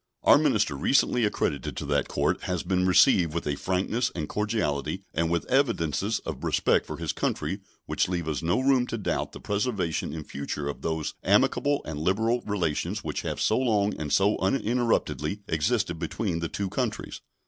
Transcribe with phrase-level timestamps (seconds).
[0.23, 5.03] Our minister recently accredited to that Court has been received with a frankness and cordiality
[5.13, 9.31] and with evidences of respect for his country which leave us no room to doubt
[9.31, 14.11] the preservation in future of those amicable and liberal relations which have so long and
[14.11, 17.21] so uninterruptedly existed between the two countries.